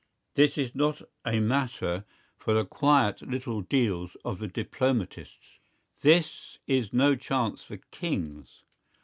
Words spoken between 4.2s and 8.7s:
of the diplomatists. This is no chance for kings.